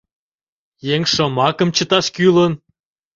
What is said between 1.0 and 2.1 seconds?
шомакым чыташ